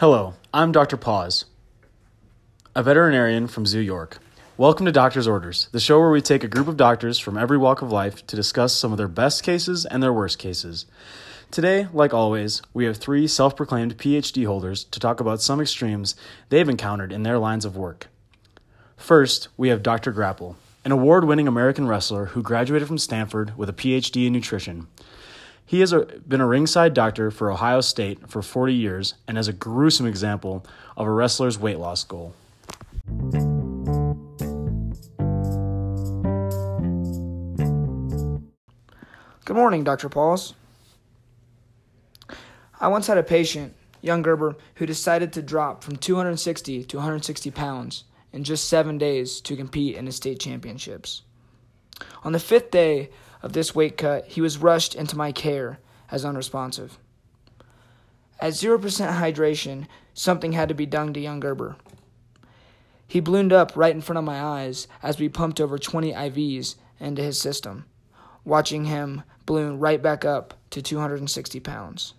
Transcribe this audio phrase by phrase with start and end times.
[0.00, 0.96] Hello, I'm Dr.
[0.96, 1.44] Paws,
[2.74, 4.16] a veterinarian from Zoo York.
[4.56, 7.58] Welcome to Doctor's Orders, the show where we take a group of doctors from every
[7.58, 10.86] walk of life to discuss some of their best cases and their worst cases.
[11.50, 16.16] Today, like always, we have three self proclaimed PhD holders to talk about some extremes
[16.48, 18.08] they've encountered in their lines of work.
[18.96, 20.12] First, we have Dr.
[20.12, 24.86] Grapple, an award winning American wrestler who graduated from Stanford with a PhD in nutrition.
[25.70, 29.46] He has a, been a ringside doctor for Ohio State for 40 years and is
[29.46, 32.34] a gruesome example of a wrestler's weight loss goal.
[39.44, 40.08] Good morning, Dr.
[40.08, 40.54] Paws.
[42.80, 47.52] I once had a patient, young Gerber, who decided to drop from 260 to 160
[47.52, 51.22] pounds in just seven days to compete in the state championships.
[52.24, 53.10] On the fifth day
[53.42, 55.78] of this weight cut, he was rushed into my care
[56.10, 56.98] as unresponsive.
[58.40, 61.76] At 0% hydration, something had to be done to young Gerber.
[63.06, 66.76] He ballooned up right in front of my eyes as we pumped over 20 IVs
[66.98, 67.86] into his system,
[68.44, 72.14] watching him balloon right back up to 260 pounds.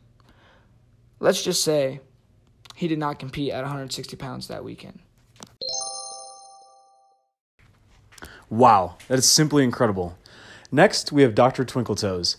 [1.19, 2.01] Let's just say
[2.75, 4.99] he did not compete at 160 pounds that weekend.
[8.49, 10.17] Wow, that is simply incredible.
[10.73, 11.65] Next, we have Dr.
[11.65, 12.37] Twinkletoes,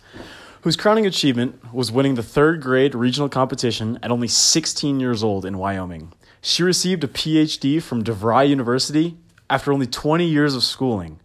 [0.62, 5.44] whose crowning achievement was winning the third grade regional competition at only 16 years old
[5.44, 6.14] in Wyoming.
[6.40, 9.18] She received a PhD from DeVry University
[9.50, 11.20] after only 20 years of schooling.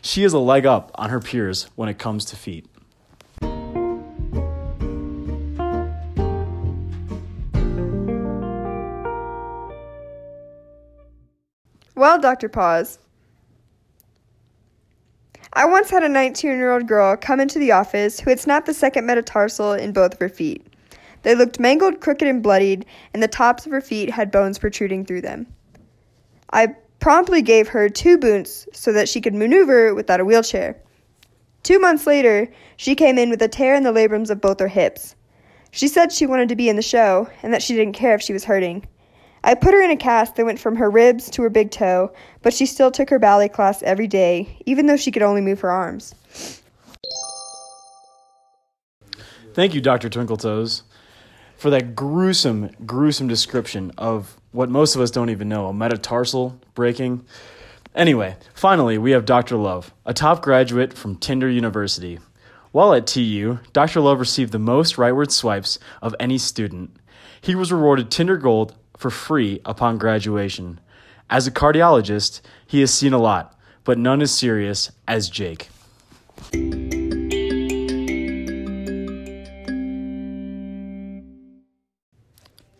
[0.00, 2.64] She has a leg up on her peers when it comes to feet.
[11.94, 12.48] Well, Dr.
[12.48, 12.98] Paws,
[15.56, 18.66] I once had a 19 year old girl come into the office who had snapped
[18.66, 20.66] the second metatarsal in both of her feet.
[21.22, 25.06] They looked mangled, crooked, and bloodied, and the tops of her feet had bones protruding
[25.06, 25.46] through them.
[26.52, 30.76] I promptly gave her two boots so that she could maneuver without a wheelchair.
[31.62, 34.68] Two months later, she came in with a tear in the labrums of both her
[34.68, 35.14] hips.
[35.70, 38.20] She said she wanted to be in the show and that she didn't care if
[38.20, 38.86] she was hurting.
[39.46, 42.12] I put her in a cast that went from her ribs to her big toe,
[42.42, 45.60] but she still took her ballet class every day, even though she could only move
[45.60, 46.16] her arms.
[49.54, 50.10] Thank you, Dr.
[50.10, 50.82] Twinkletoes,
[51.56, 56.60] for that gruesome, gruesome description of what most of us don't even know a metatarsal
[56.74, 57.24] breaking.
[57.94, 59.56] Anyway, finally, we have Dr.
[59.56, 62.18] Love, a top graduate from Tinder University.
[62.72, 64.00] While at TU, Dr.
[64.00, 66.96] Love received the most rightward swipes of any student.
[67.40, 70.80] He was rewarded Tinder Gold for free upon graduation.
[71.28, 75.68] As a cardiologist, he has seen a lot, but none as serious as Jake.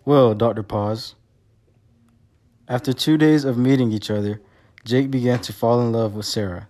[0.04, 0.62] Well, Dr.
[0.62, 1.16] Paws,
[2.68, 4.40] after two days of meeting each other,
[4.84, 6.68] Jake began to fall in love with Sarah.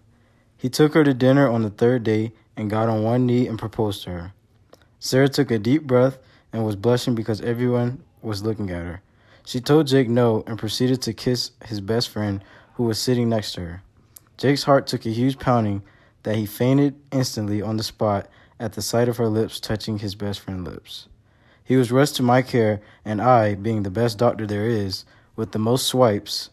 [0.57, 3.59] He took her to dinner on the third day and got on one knee and
[3.59, 4.33] proposed to her.
[4.99, 6.19] Sarah took a deep breath
[6.53, 9.03] and was blushing because everyone was looking at her.
[9.47, 12.43] She told Jake no and proceeded to kiss his best friend
[12.75, 13.83] who was sitting next to her.
[14.37, 15.83] Jake's heart took a huge pounding
[16.25, 20.17] that he fainted instantly on the spot at the sight of her lips touching his
[20.17, 21.07] best friend's lips.
[21.63, 25.05] He was rushed to my care, and I, being the best doctor there is,
[25.37, 26.51] with the most swipes,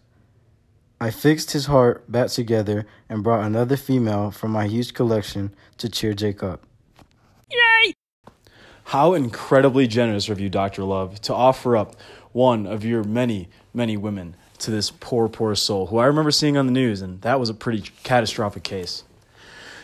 [1.01, 5.89] I fixed his heart back together and brought another female from my huge collection to
[5.89, 6.63] cheer Jake up.
[7.49, 7.93] Yay!
[8.85, 10.83] How incredibly generous of you, Dr.
[10.83, 11.95] Love, to offer up
[12.33, 16.57] one of your many, many women to this poor, poor soul who I remember seeing
[16.57, 19.03] on the news, and that was a pretty catastrophic case.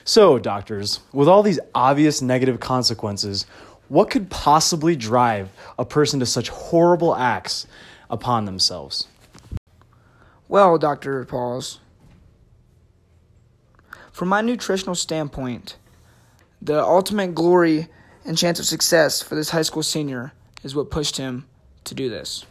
[0.04, 3.46] So, doctors, with all these obvious negative consequences,
[3.90, 7.68] what could possibly drive a person to such horrible acts
[8.10, 9.08] upon themselves?
[10.48, 11.24] Well, Dr.
[11.26, 11.80] Paws,
[14.12, 15.78] from my nutritional standpoint,
[16.62, 17.88] the ultimate glory
[18.25, 21.46] and chance of success for this high school senior is what pushed him
[21.86, 22.46] to do this.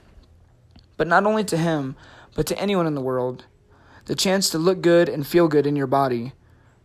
[0.97, 1.97] But not only to him,
[2.35, 3.45] but to anyone in the world,
[4.07, 6.33] the chance to look good and feel good in your body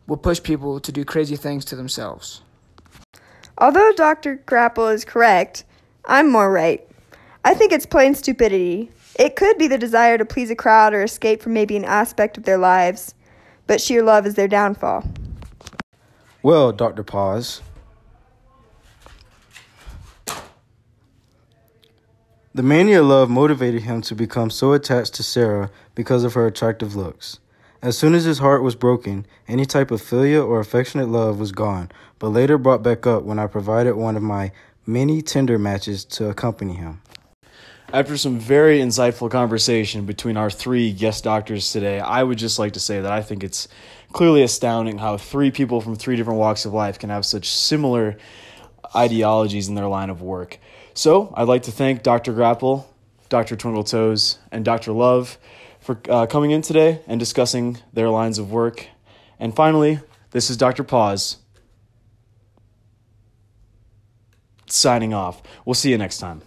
[0.07, 2.41] will push people to do crazy things to themselves.
[3.57, 4.35] Although Dr.
[4.45, 5.63] Grapple is correct,
[6.05, 6.85] I'm more right.
[7.45, 8.91] I think it's plain stupidity.
[9.17, 12.37] It could be the desire to please a crowd or escape from maybe an aspect
[12.37, 13.13] of their lives,
[13.67, 15.03] but sheer love is their downfall.
[16.41, 17.03] Well, Dr.
[17.03, 17.61] Paws,
[22.55, 26.95] The mania love motivated him to become so attached to Sarah because of her attractive
[26.95, 27.39] looks.
[27.81, 31.51] As soon as his heart was broken, any type of filial or affectionate love was
[31.51, 34.51] gone, but later brought back up when I provided one of my
[34.85, 37.01] many Tinder matches to accompany him.
[37.91, 42.73] After some very insightful conversation between our three guest doctors today, I would just like
[42.73, 43.67] to say that I think it's
[44.11, 48.15] clearly astounding how three people from three different walks of life can have such similar
[48.95, 50.59] ideologies in their line of work.
[50.95, 52.33] So, I'd like to thank Dr.
[52.33, 52.87] Grapple,
[53.29, 53.55] Dr.
[53.55, 54.91] Twinkle Toes, and Dr.
[54.91, 55.39] Love
[55.79, 58.87] for uh, coming in today and discussing their lines of work.
[59.39, 59.99] And finally,
[60.31, 60.83] this is Dr.
[60.83, 61.37] Paws
[64.67, 65.41] signing off.
[65.65, 66.41] We'll see you next time.